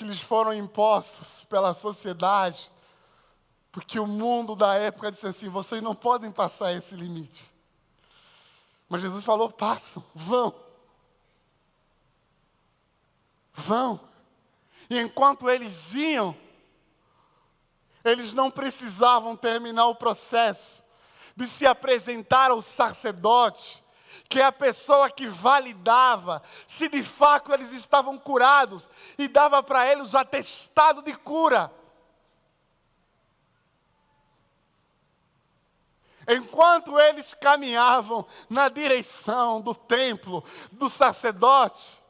que 0.00 0.04
lhes 0.04 0.23
foram 0.23 0.54
impostas 0.54 1.45
pela 1.45 1.75
sociedade, 1.75 2.73
porque 3.71 4.00
o 4.00 4.07
mundo 4.07 4.57
da 4.57 4.73
época 4.73 5.12
disse 5.12 5.26
assim: 5.26 5.47
vocês 5.50 5.83
não 5.83 5.95
podem 5.95 6.33
passar 6.33 6.73
esse 6.73 6.95
limite. 6.95 7.54
Mas 8.88 9.02
Jesus 9.02 9.23
falou: 9.23 9.50
passam, 9.50 10.02
vão. 10.14 10.54
Vão. 13.52 14.00
E 14.88 14.99
enquanto 14.99 15.50
eles 15.50 15.92
iam, 15.92 16.35
eles 18.02 18.33
não 18.33 18.50
precisavam 18.50 19.37
terminar 19.37 19.85
o 19.88 19.95
processo 19.95 20.83
de 21.37 21.47
se 21.47 21.66
apresentar 21.66 22.50
ao 22.50 22.62
sacerdote, 22.62 23.85
que 24.29 24.40
é 24.40 24.45
a 24.45 24.52
pessoa 24.52 25.11
que 25.11 25.26
validava 25.26 26.43
se 26.67 26.88
de 26.88 27.02
fato 27.02 27.52
eles 27.52 27.73
estavam 27.73 28.19
curados 28.19 28.88
e 29.19 29.29
dava 29.29 29.62
para 29.62 29.90
eles 29.90 30.14
o 30.14 30.19
atestado 30.19 31.02
de 31.02 31.14
cura. 31.14 31.73
Enquanto 36.29 36.99
eles 36.99 37.35
caminhavam 37.35 38.25
na 38.49 38.69
direção 38.69 39.61
do 39.61 39.75
templo, 39.75 40.45
do 40.71 40.88
sacerdote, 40.88 42.00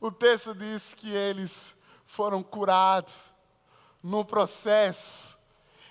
o 0.00 0.10
texto 0.10 0.54
diz 0.54 0.92
que 0.92 1.10
eles 1.10 1.74
foram 2.04 2.42
curados 2.42 3.14
no 4.02 4.24
processo. 4.24 5.38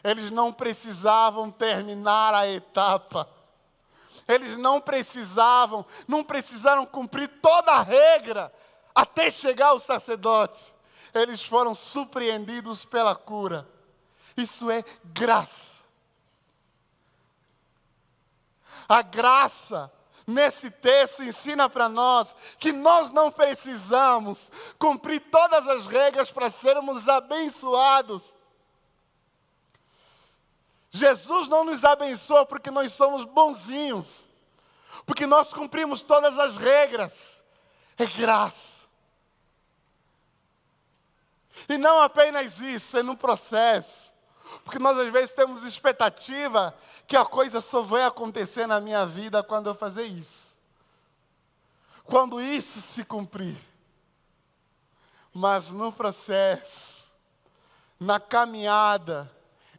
Eles 0.03 0.30
não 0.30 0.51
precisavam 0.51 1.50
terminar 1.50 2.34
a 2.34 2.48
etapa. 2.48 3.27
Eles 4.32 4.58
não 4.58 4.80
precisavam, 4.80 5.86
não 6.08 6.24
precisaram 6.24 6.86
cumprir 6.86 7.28
toda 7.42 7.74
a 7.74 7.82
regra 7.82 8.54
até 8.96 9.30
chegar 9.30 9.68
ao 9.68 9.80
sacerdote. 9.80 10.74
Eles 11.14 11.44
foram 11.44 11.76
surpreendidos 11.76 12.86
pela 12.86 13.14
cura. 13.14 13.68
Isso 14.38 14.72
é 14.72 14.84
graça. 15.04 15.84
A 18.88 19.02
graça 19.02 19.92
nesse 20.26 20.72
texto 20.72 21.24
ensina 21.24 21.70
para 21.70 21.90
nós 21.90 22.36
que 22.60 22.72
nós 22.72 23.12
não 23.12 23.32
precisamos 23.32 24.50
cumprir 24.80 25.20
todas 25.32 25.68
as 25.68 25.88
regras 25.88 26.32
para 26.32 26.50
sermos 26.50 27.10
abençoados. 27.10 28.38
Jesus 30.92 31.48
não 31.48 31.64
nos 31.64 31.86
abençoa 31.86 32.46
porque 32.46 32.70
nós 32.70 32.92
somos 32.92 33.24
bonzinhos, 33.24 34.28
porque 35.06 35.26
nós 35.26 35.54
cumprimos 35.54 36.04
todas 36.04 36.38
as 36.38 36.58
regras. 36.58 37.42
É 37.98 38.06
graça. 38.06 38.86
E 41.70 41.78
não 41.78 42.02
apenas 42.02 42.60
isso, 42.60 42.98
é 42.98 43.04
no 43.04 43.16
processo. 43.16 44.12
Porque 44.66 44.80
nós 44.80 44.98
às 44.98 45.10
vezes 45.10 45.32
temos 45.32 45.64
expectativa 45.64 46.76
que 47.08 47.16
a 47.16 47.24
coisa 47.24 47.62
só 47.62 47.82
vai 47.82 48.04
acontecer 48.04 48.68
na 48.68 48.82
minha 48.82 49.06
vida 49.06 49.42
quando 49.42 49.68
eu 49.68 49.76
fazer 49.76 50.04
isso. 50.04 50.58
Quando 52.04 52.42
isso 52.42 52.82
se 52.82 53.06
cumprir. 53.06 53.58
Mas 55.34 55.70
no 55.70 55.94
processo, 55.94 57.10
na 57.98 58.20
caminhada, 58.20 59.32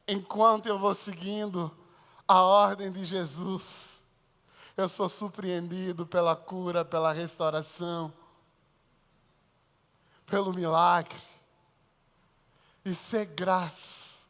enquanto 0.07 0.67
eu 0.67 0.79
vou 0.79 0.95
seguindo 0.95 1.71
a 2.27 2.41
ordem 2.43 2.91
de 2.91 3.05
Jesus, 3.05 4.03
eu 4.77 4.89
sou 4.89 5.09
surpreendido 5.09 6.07
pela 6.07 6.35
cura, 6.35 6.85
pela 6.85 7.13
restauração, 7.13 8.13
pelo 10.27 10.53
milagre. 10.53 11.21
Isso 12.85 13.17
é 13.17 13.25
graça. 13.25 14.23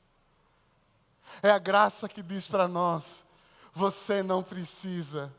É 1.42 1.50
a 1.50 1.58
graça 1.58 2.08
que 2.08 2.22
diz 2.22 2.46
para 2.46 2.66
nós: 2.66 3.24
você 3.72 4.22
não 4.22 4.42
precisa 4.42 5.32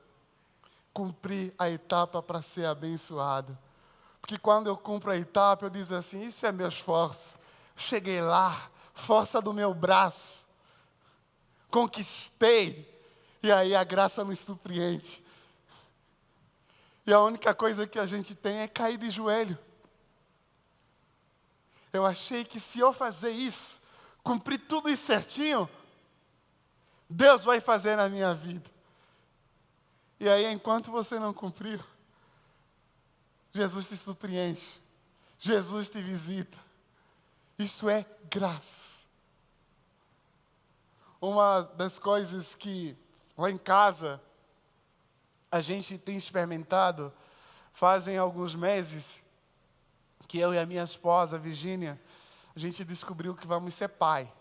cumprir 0.94 1.54
a 1.58 1.70
etapa 1.70 2.22
para 2.22 2.42
ser 2.42 2.66
abençoado. 2.66 3.58
Porque 4.22 4.38
quando 4.38 4.68
eu 4.68 4.78
cumpro 4.78 5.12
a 5.12 5.18
etapa, 5.18 5.66
eu 5.66 5.70
digo 5.70 5.94
assim: 5.94 6.24
isso 6.24 6.46
é 6.46 6.52
meu 6.52 6.70
esforço. 6.70 7.38
Cheguei 7.76 8.22
lá, 8.22 8.70
força 8.94 9.42
do 9.42 9.54
meu 9.54 9.74
braço, 9.74 10.46
conquistei. 11.70 12.92
E 13.42 13.52
aí 13.52 13.76
a 13.76 13.84
graça 13.84 14.24
nos 14.24 14.40
surpreende. 14.40 15.22
E 17.06 17.12
a 17.12 17.20
única 17.20 17.54
coisa 17.54 17.86
que 17.86 18.00
a 18.00 18.06
gente 18.06 18.34
tem 18.34 18.60
é 18.60 18.68
cair 18.68 18.98
de 18.98 19.10
joelho. 19.10 19.58
Eu 21.92 22.06
achei 22.06 22.44
que 22.46 22.60
se 22.60 22.80
eu 22.80 22.94
fazer 22.94 23.32
isso, 23.32 23.82
cumprir 24.24 24.60
tudo 24.60 24.90
isso 24.90 25.06
certinho, 25.06 25.70
Deus 27.10 27.44
vai 27.44 27.60
fazer 27.60 27.96
na 27.96 28.08
minha 28.08 28.34
vida. 28.34 28.72
E 30.20 30.30
aí, 30.30 30.46
enquanto 30.46 30.90
você 30.90 31.20
não 31.20 31.34
cumpriu, 31.34 31.84
Jesus 33.54 33.90
te 33.90 33.98
surpreende, 33.98 34.68
Jesus 35.38 35.90
te 35.90 36.02
visita. 36.02 36.58
Isso 37.58 37.90
é 37.90 38.06
graça. 38.30 39.04
Uma 41.22 41.62
das 41.62 42.00
coisas 42.00 42.54
que 42.56 42.98
lá 43.38 43.50
em 43.50 43.58
casa 43.58 44.22
a 45.52 45.62
gente 45.62 45.98
tem 45.98 46.18
experimentado, 46.18 47.14
fazem 47.74 48.18
alguns 48.18 48.56
meses, 48.56 49.24
que 50.28 50.40
eu 50.40 50.54
e 50.54 50.58
a 50.58 50.66
minha 50.66 50.84
esposa, 50.84 51.38
Virgínia, 51.38 52.00
a 52.56 52.60
gente 52.60 52.84
descobriu 52.84 53.36
que 53.36 53.46
vamos 53.46 53.74
ser 53.76 53.90
pai 53.90 54.32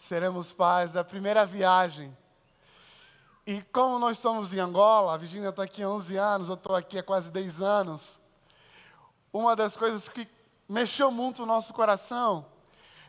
seremos 0.00 0.50
pais 0.50 0.92
da 0.92 1.04
primeira 1.04 1.44
viagem. 1.44 2.16
E 3.46 3.60
como 3.64 3.98
nós 3.98 4.18
somos 4.18 4.52
em 4.52 4.58
Angola, 4.58 5.14
a 5.14 5.16
Virginia 5.18 5.50
está 5.50 5.64
aqui 5.64 5.82
há 5.82 5.88
11 5.88 6.16
anos, 6.16 6.48
eu 6.48 6.54
estou 6.54 6.74
aqui 6.74 6.98
há 6.98 7.02
quase 7.02 7.30
10 7.30 7.60
anos, 7.60 8.18
uma 9.30 9.54
das 9.54 9.76
coisas 9.76 10.08
que 10.08 10.26
mexeu 10.70 11.10
muito 11.10 11.42
o 11.42 11.46
nosso 11.46 11.74
coração 11.74 12.46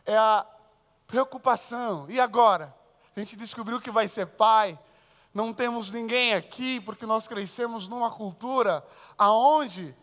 é 0.04 0.18
a 0.18 0.44
preocupação. 1.06 2.08
E 2.10 2.20
agora? 2.20 2.76
A 3.16 3.20
gente 3.20 3.36
descobriu 3.36 3.80
que 3.80 3.92
vai 3.92 4.08
ser 4.08 4.26
pai, 4.26 4.80
não 5.32 5.54
temos 5.54 5.92
ninguém 5.92 6.34
aqui, 6.34 6.82
porque 6.82 7.06
nós 7.06 7.28
crescemos 7.28 7.88
numa 7.88 8.10
cultura 8.10 8.84
aonde 9.16 9.96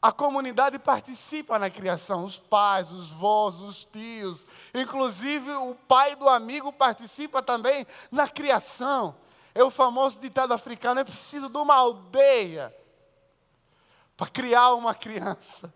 a 0.00 0.12
comunidade 0.12 0.78
participa 0.78 1.58
na 1.58 1.68
criação, 1.68 2.24
os 2.24 2.38
pais, 2.38 2.92
os 2.92 3.08
vós, 3.10 3.58
os 3.58 3.84
tios, 3.86 4.46
inclusive 4.72 5.50
o 5.52 5.74
pai 5.74 6.14
do 6.14 6.28
amigo 6.28 6.72
participa 6.72 7.42
também 7.42 7.84
na 8.12 8.28
criação. 8.28 9.16
É 9.52 9.64
o 9.64 9.70
famoso 9.70 10.20
ditado 10.20 10.52
africano: 10.52 11.00
é 11.00 11.04
preciso 11.04 11.48
de 11.48 11.58
uma 11.58 11.74
aldeia 11.74 12.72
para 14.16 14.28
criar 14.28 14.74
uma 14.74 14.94
criança. 14.94 15.74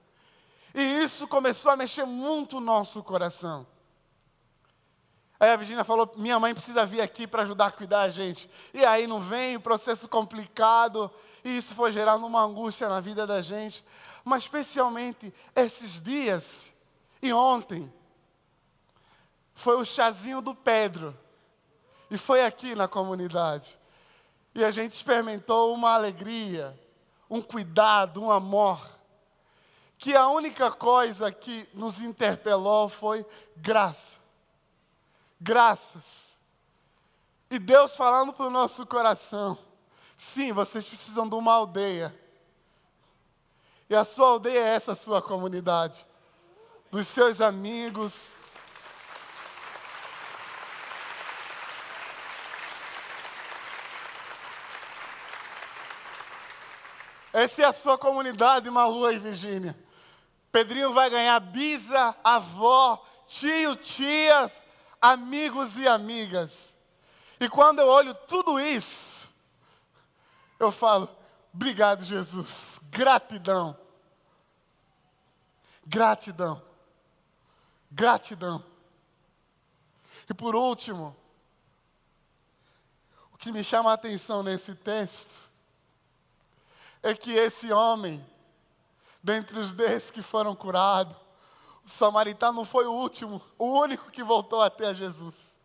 E 0.75 0.83
isso 1.03 1.27
começou 1.27 1.73
a 1.73 1.77
mexer 1.77 2.05
muito 2.05 2.59
o 2.59 2.61
nosso 2.61 3.03
coração. 3.03 3.67
Aí 5.41 5.51
a 5.51 5.57
Virginia 5.57 5.85
falou: 5.85 6.13
minha 6.17 6.39
mãe 6.39 6.55
precisa 6.55 6.85
vir 6.85 7.01
aqui 7.01 7.27
para 7.27 7.43
ajudar 7.43 7.67
a 7.67 7.71
cuidar 7.71 8.03
a 8.03 8.11
gente. 8.11 8.49
E 8.75 8.85
aí 8.85 9.07
não 9.07 9.21
vem, 9.21 9.57
o 9.57 9.61
processo 9.61 10.07
complicado, 10.07 11.11
e 11.43 11.57
isso 11.57 11.75
foi 11.75 11.91
gerando 11.91 12.27
uma 12.27 12.43
angústia 12.43 12.89
na 12.89 13.01
vida 13.01 13.27
da 13.27 13.41
gente. 13.41 13.85
Mas 14.23 14.43
especialmente 14.43 15.33
esses 15.57 16.01
dias, 16.01 16.71
e 17.23 17.33
ontem, 17.33 17.91
foi 19.55 19.77
o 19.77 19.85
chazinho 19.85 20.41
do 20.41 20.55
Pedro. 20.55 21.17
E 22.11 22.19
foi 22.19 22.45
aqui 22.45 22.75
na 22.75 22.89
comunidade. 22.89 23.79
E 24.55 24.65
a 24.65 24.71
gente 24.71 24.93
experimentou 24.93 25.73
uma 25.73 25.93
alegria, 25.93 26.79
um 27.31 27.41
cuidado, 27.41 28.23
um 28.23 28.31
amor. 28.31 28.81
Que 30.01 30.17
a 30.17 30.27
única 30.27 30.73
coisa 30.73 31.31
que 31.31 31.69
nos 31.73 32.01
interpelou 32.01 32.89
foi 32.89 33.25
graça 33.57 34.21
graças. 35.41 36.39
E 37.51 37.59
Deus 37.59 37.97
falando 37.97 38.33
para 38.33 38.47
o 38.47 38.51
nosso 38.51 38.85
coração: 38.85 39.57
sim, 40.17 40.53
vocês 40.53 40.85
precisam 40.85 41.29
de 41.29 41.35
uma 41.35 41.55
aldeia. 41.55 42.15
E 43.89 43.95
a 43.97 44.05
sua 44.05 44.29
aldeia 44.29 44.61
é 44.61 44.75
essa 44.75 44.95
sua 44.95 45.23
comunidade, 45.23 46.07
dos 46.91 47.09
seus 47.09 47.41
amigos. 47.41 48.33
Essa 57.33 57.63
é 57.63 57.65
a 57.65 57.73
sua 57.73 57.97
comunidade, 57.97 58.69
Malu 58.71 59.11
e 59.11 59.19
Virgínia. 59.19 59.77
Pedrinho 60.53 60.93
vai 60.93 61.09
ganhar 61.09 61.39
bisa, 61.41 62.15
avó, 62.25 63.05
tio, 63.27 63.77
tias, 63.77 64.63
amigos 65.01 65.77
e 65.77 65.87
amigas. 65.87 66.77
E 67.39 67.49
quando 67.49 67.79
eu 67.79 67.89
olho 67.89 68.15
tudo 68.15 68.59
isso, 68.59 69.31
eu 70.59 70.71
falo: 70.71 71.09
obrigado, 71.55 72.05
Jesus, 72.05 72.81
gratidão. 72.91 73.77
Gratidão. 75.87 76.63
Gratidão. 77.91 78.65
E 80.29 80.35
por 80.35 80.55
último, 80.55 81.17
o 83.33 83.37
que 83.37 83.51
me 83.51 83.65
chama 83.65 83.91
a 83.91 83.95
atenção 83.95 84.43
nesse 84.43 84.75
texto 84.75 85.51
é 87.03 87.15
que 87.15 87.33
esse 87.33 87.73
homem, 87.73 88.25
dentre 89.23 89.59
os 89.59 89.73
dez 89.73 90.11
que 90.11 90.23
foram 90.23 90.55
curados, 90.55 91.17
o 91.85 91.89
samaritano 91.89 92.65
foi 92.65 92.87
o 92.87 92.93
último, 92.93 93.41
o 93.59 93.67
único 93.67 94.11
que 94.11 94.23
voltou 94.23 94.63
até 94.63 94.95
Jesus. 94.95 95.59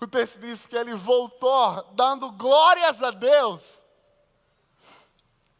O 0.00 0.06
texto 0.06 0.40
diz 0.40 0.66
que 0.66 0.76
ele 0.76 0.94
voltou 0.94 1.84
dando 1.92 2.30
glórias 2.30 3.02
a 3.02 3.10
Deus 3.10 3.82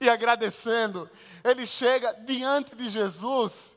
e 0.01 0.09
agradecendo. 0.09 1.11
Ele 1.43 1.67
chega 1.67 2.13
diante 2.13 2.77
de 2.77 2.89
Jesus. 2.89 3.77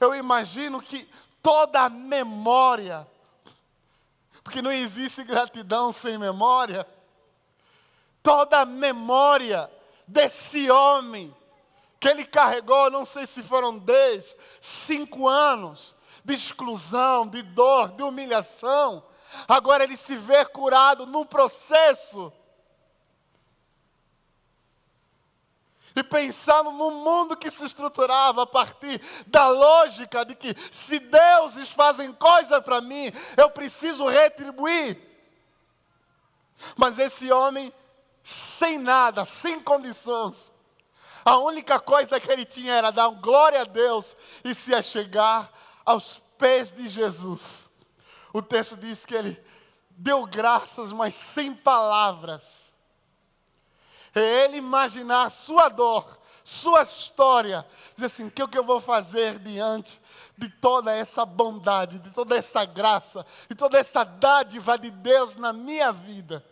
Eu 0.00 0.14
imagino 0.14 0.80
que 0.80 1.08
toda 1.42 1.82
a 1.82 1.88
memória, 1.90 3.06
porque 4.42 4.62
não 4.62 4.72
existe 4.72 5.22
gratidão 5.24 5.92
sem 5.92 6.16
memória, 6.16 6.86
toda 8.22 8.60
a 8.60 8.66
memória 8.66 9.70
desse 10.06 10.70
homem 10.70 11.36
que 12.00 12.08
ele 12.08 12.24
carregou, 12.24 12.90
não 12.90 13.04
sei 13.04 13.26
se 13.26 13.42
foram 13.42 13.78
10, 13.78 14.36
5 14.60 15.28
anos 15.28 15.96
de 16.24 16.34
exclusão, 16.34 17.26
de 17.26 17.42
dor, 17.42 17.92
de 17.92 18.02
humilhação. 18.02 19.04
Agora 19.46 19.84
ele 19.84 19.96
se 19.96 20.16
vê 20.16 20.44
curado 20.44 21.06
num 21.06 21.24
processo. 21.24 22.32
E 25.96 26.02
pensando 26.02 26.70
no 26.70 26.90
mundo 26.92 27.36
que 27.36 27.50
se 27.50 27.64
estruturava 27.64 28.42
a 28.42 28.46
partir 28.46 29.00
da 29.26 29.48
lógica 29.48 30.24
de 30.24 30.36
que 30.36 30.54
se 30.70 31.00
deuses 31.00 31.70
fazem 31.70 32.12
coisa 32.12 32.60
para 32.60 32.80
mim, 32.80 33.10
eu 33.36 33.50
preciso 33.50 34.06
retribuir. 34.06 34.96
Mas 36.76 36.98
esse 36.98 37.32
homem 37.32 37.72
sem 38.22 38.78
nada, 38.78 39.24
sem 39.24 39.60
condições. 39.60 40.52
A 41.24 41.38
única 41.38 41.78
coisa 41.80 42.20
que 42.20 42.30
ele 42.30 42.44
tinha 42.44 42.72
era 42.72 42.90
dar 42.90 43.08
glória 43.10 43.62
a 43.62 43.64
Deus 43.64 44.16
e 44.44 44.54
se 44.54 44.74
achegar 44.74 45.50
aos 45.84 46.22
pés 46.36 46.72
de 46.72 46.88
Jesus. 46.88 47.68
O 48.32 48.42
texto 48.42 48.76
diz 48.76 49.04
que 49.04 49.14
ele 49.14 49.42
deu 49.90 50.26
graças, 50.26 50.92
mas 50.92 51.14
sem 51.14 51.54
palavras. 51.54 52.68
É 54.14 54.44
ele 54.44 54.56
imaginar 54.56 55.30
sua 55.30 55.68
dor, 55.68 56.18
sua 56.44 56.82
história, 56.82 57.66
dizer 57.94 58.06
assim: 58.06 58.26
o 58.26 58.30
que, 58.30 58.46
que 58.48 58.58
eu 58.58 58.64
vou 58.64 58.80
fazer 58.80 59.38
diante 59.38 60.00
de 60.36 60.48
toda 60.48 60.94
essa 60.94 61.26
bondade, 61.26 61.98
de 61.98 62.10
toda 62.10 62.36
essa 62.36 62.64
graça, 62.64 63.26
de 63.48 63.56
toda 63.56 63.76
essa 63.78 64.04
dádiva 64.04 64.78
de 64.78 64.90
Deus 64.90 65.36
na 65.36 65.52
minha 65.52 65.92
vida. 65.92 66.44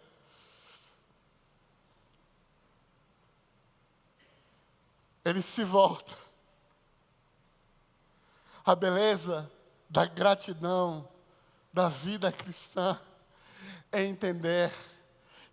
Ele 5.27 5.43
se 5.43 5.65
volta. 5.65 6.17
A 8.65 8.77
beleza 8.77 9.51
da 9.91 10.07
gratidão 10.07 11.09
da 11.73 11.89
vida 11.89 12.31
cristã 12.31 13.01
é 13.91 14.05
entender 14.05 14.73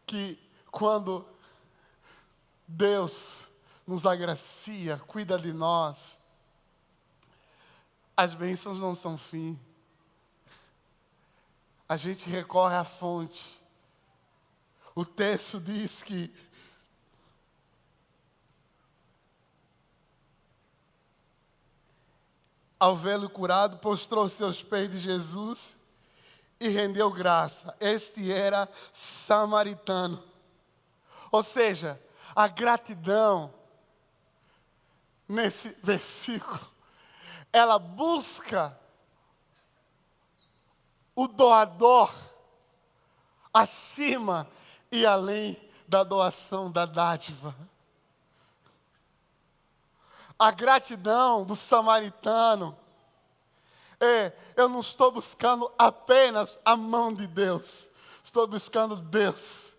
que 0.05 0.39
quando 0.69 1.27
Deus 2.67 3.47
nos 3.85 4.05
agracia, 4.05 4.99
cuida 5.07 5.39
de 5.39 5.51
nós, 5.51 6.19
as 8.15 8.31
bênçãos 8.35 8.79
não 8.79 8.93
são 8.93 9.17
fim. 9.17 9.59
A 11.89 11.97
gente 11.97 12.29
recorre 12.29 12.75
à 12.75 12.85
fonte. 12.85 13.59
O 14.93 15.03
texto 15.03 15.59
diz 15.59 16.03
que 16.03 16.31
ao 22.83 22.97
vê-lo 22.97 23.29
curado, 23.29 23.77
postrou 23.77 24.27
seus 24.27 24.61
pés 24.61 24.89
de 24.89 24.99
Jesus 24.99 25.77
e 26.59 26.67
rendeu 26.67 27.09
graça. 27.09 27.73
Este 27.79 28.29
era 28.29 28.67
samaritano. 28.91 30.21
Ou 31.31 31.41
seja, 31.41 31.97
a 32.35 32.45
gratidão 32.45 33.53
nesse 35.29 35.69
versículo, 35.81 36.59
ela 37.53 37.79
busca 37.79 38.77
o 41.15 41.25
doador 41.25 42.13
acima 43.53 44.45
e 44.91 45.05
além 45.05 45.57
da 45.87 46.03
doação 46.03 46.69
da 46.69 46.85
dádiva 46.85 47.55
a 50.37 50.51
gratidão 50.51 51.43
do 51.43 51.55
samaritano. 51.55 52.77
É, 53.99 54.33
eu 54.55 54.67
não 54.67 54.81
estou 54.81 55.11
buscando 55.11 55.71
apenas 55.77 56.59
a 56.65 56.75
mão 56.75 57.13
de 57.13 57.25
Deus, 57.25 57.89
estou 58.23 58.45
buscando 58.45 58.95
Deus. 58.95 59.73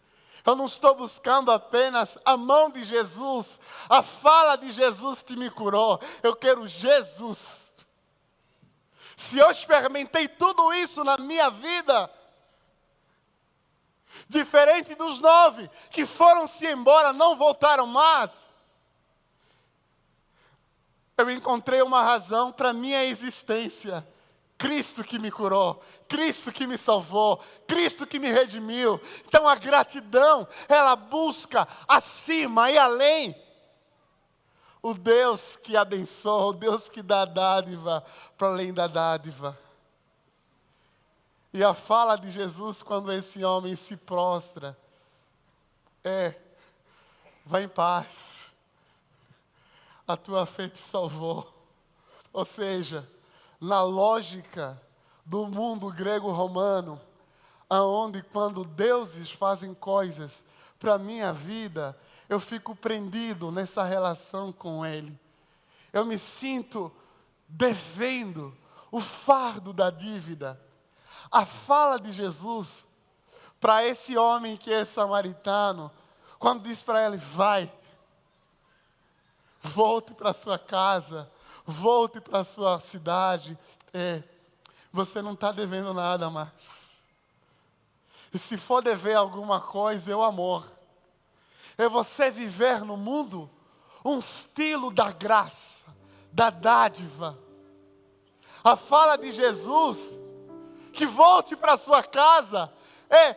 Eu 0.44 0.54
não 0.54 0.66
estou 0.66 0.94
buscando 0.94 1.50
apenas 1.50 2.18
a 2.22 2.36
mão 2.36 2.68
de 2.68 2.84
Jesus, 2.84 3.58
a 3.88 4.02
fala 4.02 4.56
de 4.56 4.70
Jesus 4.70 5.22
que 5.22 5.36
me 5.36 5.48
curou. 5.50 5.98
Eu 6.22 6.36
quero 6.36 6.68
Jesus. 6.68 7.72
Se 9.16 9.38
eu 9.38 9.50
experimentei 9.50 10.28
tudo 10.28 10.72
isso 10.74 11.02
na 11.02 11.16
minha 11.16 11.48
vida, 11.48 12.10
diferente 14.28 14.94
dos 14.94 15.18
nove 15.18 15.70
que 15.90 16.04
foram-se 16.04 16.66
embora, 16.66 17.12
não 17.12 17.36
voltaram 17.36 17.86
mais, 17.86 18.46
eu 21.16 21.30
encontrei 21.30 21.80
uma 21.82 22.02
razão 22.02 22.50
para 22.50 22.72
minha 22.72 23.04
existência. 23.04 24.06
Cristo 24.56 25.02
que 25.02 25.18
me 25.18 25.30
curou, 25.30 25.82
Cristo 26.08 26.52
que 26.52 26.66
me 26.66 26.78
salvou, 26.78 27.40
Cristo 27.66 28.06
que 28.06 28.18
me 28.18 28.30
redimiu. 28.30 29.00
Então 29.26 29.48
a 29.48 29.56
gratidão, 29.56 30.46
ela 30.68 30.96
busca 30.96 31.66
acima 31.88 32.70
e 32.70 32.78
além. 32.78 33.36
O 34.80 34.94
Deus 34.94 35.56
que 35.56 35.76
abençoa, 35.76 36.46
o 36.46 36.52
Deus 36.52 36.88
que 36.88 37.02
dá 37.02 37.24
dádiva 37.24 38.04
para 38.38 38.48
além 38.48 38.72
da 38.72 38.86
dádiva. 38.86 39.58
E 41.52 41.62
a 41.62 41.74
fala 41.74 42.16
de 42.16 42.30
Jesus 42.30 42.82
quando 42.82 43.12
esse 43.12 43.44
homem 43.44 43.74
se 43.76 43.96
prostra 43.96 44.76
é: 46.02 46.34
vá 47.44 47.60
em 47.60 47.68
paz 47.68 48.53
a 50.06 50.16
tua 50.16 50.46
fé 50.46 50.68
te 50.68 50.78
salvou. 50.78 51.52
Ou 52.32 52.44
seja, 52.44 53.08
na 53.60 53.82
lógica 53.82 54.80
do 55.24 55.46
mundo 55.46 55.90
grego-romano, 55.90 57.00
aonde 57.68 58.22
quando 58.22 58.64
deuses 58.64 59.30
fazem 59.30 59.72
coisas 59.72 60.44
para 60.78 60.98
minha 60.98 61.32
vida, 61.32 61.98
eu 62.28 62.38
fico 62.38 62.74
prendido 62.74 63.50
nessa 63.50 63.84
relação 63.84 64.52
com 64.52 64.84
Ele. 64.84 65.18
Eu 65.92 66.04
me 66.04 66.18
sinto 66.18 66.92
devendo 67.48 68.56
o 68.90 69.00
fardo 69.00 69.72
da 69.72 69.90
dívida. 69.90 70.60
A 71.30 71.46
fala 71.46 71.98
de 71.98 72.12
Jesus 72.12 72.84
para 73.60 73.84
esse 73.84 74.16
homem 74.16 74.56
que 74.56 74.72
é 74.72 74.84
samaritano, 74.84 75.90
quando 76.38 76.62
diz 76.62 76.82
para 76.82 77.06
ele: 77.06 77.16
vai, 77.16 77.72
volte 79.64 80.12
para 80.12 80.34
sua 80.34 80.58
casa, 80.58 81.30
volte 81.66 82.20
para 82.20 82.44
sua 82.44 82.78
cidade. 82.78 83.58
É, 83.92 84.22
você 84.92 85.22
não 85.22 85.32
está 85.32 85.50
devendo 85.50 85.94
nada 85.94 86.28
mais. 86.28 87.02
E 88.32 88.38
se 88.38 88.56
for 88.56 88.82
dever 88.82 89.14
alguma 89.14 89.60
coisa, 89.60 90.12
é 90.12 90.16
o 90.16 90.22
amor. 90.22 90.70
É 91.78 91.88
você 91.88 92.30
viver 92.30 92.84
no 92.84 92.96
mundo 92.96 93.50
um 94.04 94.18
estilo 94.18 94.90
da 94.90 95.10
graça, 95.10 95.86
da 96.30 96.50
dádiva. 96.50 97.38
A 98.62 98.76
fala 98.76 99.16
de 99.16 99.32
Jesus, 99.32 100.18
que 100.92 101.06
volte 101.06 101.56
para 101.56 101.76
sua 101.76 102.02
casa, 102.02 102.72
é 103.08 103.36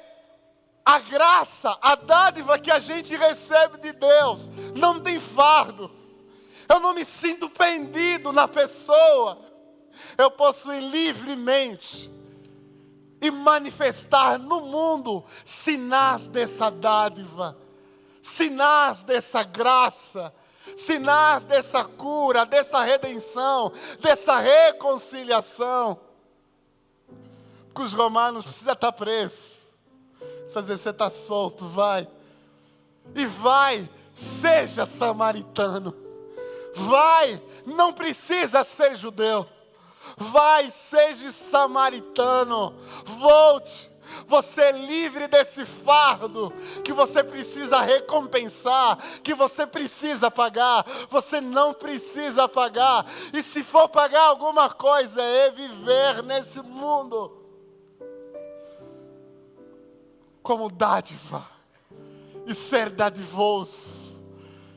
A 0.90 1.00
graça, 1.00 1.78
a 1.82 1.96
dádiva 1.96 2.58
que 2.58 2.72
a 2.72 2.80
gente 2.80 3.14
recebe 3.14 3.78
de 3.78 3.92
Deus, 3.92 4.50
não 4.74 5.02
tem 5.02 5.20
fardo. 5.20 5.92
Eu 6.68 6.80
não 6.80 6.94
me 6.94 7.06
sinto 7.06 7.50
pendido 7.50 8.32
na 8.32 8.48
pessoa. 8.48 9.40
Eu 10.18 10.30
posso 10.30 10.72
ir 10.74 10.82
livremente 10.82 12.12
e 13.22 13.32
manifestar 13.32 14.38
no 14.38 14.62
mundo 14.62 15.24
sinais 15.44 16.28
dessa 16.28 16.70
dádiva, 16.70 17.58
sinais 18.22 19.04
dessa 19.04 19.44
graça, 19.44 20.34
sinais 20.76 21.46
dessa 21.46 21.84
cura, 21.84 22.46
dessa 22.46 22.84
redenção, 22.84 23.72
dessa 24.00 24.38
reconciliação. 24.38 26.00
Porque 27.68 27.82
os 27.82 27.94
romanos 27.94 28.46
precisam 28.46 28.74
estar 28.74 28.92
presos. 28.92 29.68
Precisa 30.42 30.62
você 30.62 30.90
está 30.90 31.10
solto, 31.10 31.66
vai. 31.68 32.08
E 33.16 33.26
vai, 33.26 33.90
seja 34.14 34.86
samaritano. 34.86 36.07
Vai, 36.78 37.42
não 37.66 37.92
precisa 37.92 38.64
ser 38.64 38.96
judeu. 38.96 39.48
Vai, 40.16 40.70
seja 40.70 41.32
samaritano. 41.32 42.76
Volte. 43.04 43.92
Você 44.26 44.62
é 44.62 44.72
livre 44.72 45.28
desse 45.28 45.66
fardo 45.66 46.54
que 46.84 46.94
você 46.94 47.22
precisa 47.24 47.82
recompensar, 47.82 48.98
que 49.22 49.34
você 49.34 49.66
precisa 49.66 50.30
pagar. 50.30 50.86
Você 51.10 51.42
não 51.42 51.74
precisa 51.74 52.48
pagar. 52.48 53.06
E 53.34 53.42
se 53.42 53.64
for 53.64 53.90
pagar 53.90 54.28
alguma 54.28 54.70
coisa, 54.70 55.22
é 55.22 55.50
viver 55.50 56.24
nesse 56.24 56.62
mundo 56.62 57.36
como 60.44 60.70
dádiva 60.70 61.46
e 62.46 62.54
ser 62.54 62.90
dadivoso. 62.90 64.24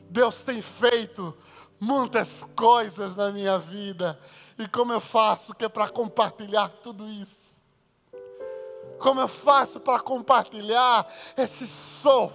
Deus 0.09 0.43
tem 0.43 0.61
feito 0.61 1.33
muitas 1.81 2.47
coisas 2.55 3.15
na 3.15 3.31
minha 3.31 3.57
vida. 3.57 4.17
E 4.59 4.67
como 4.67 4.93
eu 4.93 5.01
faço 5.01 5.55
que 5.55 5.65
é 5.65 5.69
para 5.69 5.89
compartilhar 5.89 6.69
tudo 6.83 7.09
isso? 7.09 7.51
Como 8.99 9.19
eu 9.19 9.27
faço 9.27 9.79
para 9.79 9.99
compartilhar 9.99 11.11
esse 11.35 11.65
som 11.65 12.31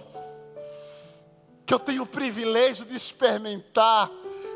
que 1.65 1.73
eu 1.73 1.79
tenho 1.79 2.03
o 2.03 2.07
privilégio 2.07 2.85
de 2.85 2.97
experimentar? 2.97 4.11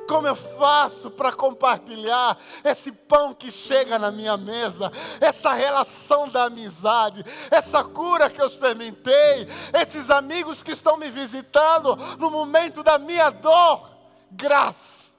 Como 0.10 0.28
eu 0.28 0.36
faço 0.36 1.10
para 1.10 1.32
compartilhar 1.32 2.38
esse 2.66 2.92
pão 2.92 3.34
que 3.34 3.50
chega 3.50 3.98
na 3.98 4.12
minha 4.12 4.36
mesa, 4.36 4.92
essa 5.22 5.54
relação 5.54 6.28
da 6.28 6.46
amizade, 6.46 7.24
essa 7.50 7.82
cura 7.82 8.30
que 8.30 8.42
eu 8.42 8.48
experimentei, 8.48 9.48
esses 9.74 10.10
amigos 10.10 10.62
que 10.62 10.72
estão 10.72 10.98
me 10.98 11.10
visitando 11.10 11.96
no 12.18 12.30
momento 12.30 12.84
da 12.84 13.00
minha 13.00 13.30
dor? 13.30 13.91
Graça, 14.34 15.12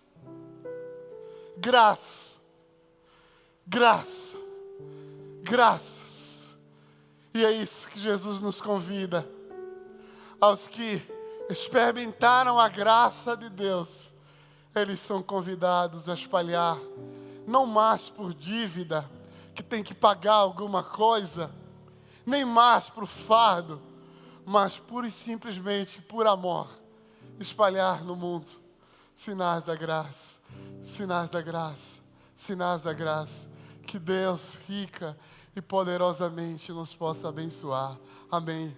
graça, 1.59 2.41
graça, 3.67 4.39
graças. 5.43 6.49
E 7.35 7.45
é 7.45 7.53
isso 7.53 7.89
que 7.89 8.01
Jesus 8.01 8.41
nos 8.41 8.59
convida. 8.59 9.29
Aos 10.41 10.67
que 10.67 11.07
experimentaram 11.51 12.59
a 12.59 12.71
graça 12.71 13.37
de 13.37 13.51
Deus 13.51 14.11
eles 14.75 14.99
são 14.99 15.23
convidados 15.23 16.09
a 16.09 16.15
espalhar, 16.15 16.79
não 17.47 17.67
mais 17.67 18.09
por 18.09 18.33
dívida, 18.33 19.09
que 19.55 19.63
tem 19.63 19.85
que 19.85 19.95
pagar 19.95 20.37
alguma 20.37 20.83
coisa, 20.83 21.51
nem 22.25 22.47
mais 22.47 22.89
por 22.89 23.07
fardo, 23.07 23.79
mas 24.47 24.79
pura 24.79 25.07
e 25.07 25.11
simplesmente 25.11 26.01
por 26.01 26.27
amor, 26.27 26.71
espalhar 27.39 28.03
no 28.03 28.17
mundo 28.17 28.62
sinais 29.23 29.63
da 29.63 29.77
graça, 29.77 30.41
sinais 30.83 31.31
da 31.31 31.41
graça, 31.41 32.01
sinais 32.35 32.83
da 32.83 32.93
graça. 32.93 33.49
Que 33.87 33.97
Deus 33.97 34.59
rica 34.69 35.17
e 35.55 35.63
poderosamente 35.63 36.73
nos 36.73 36.93
possa 36.93 37.29
abençoar. 37.29 37.97
Amém. 38.29 38.77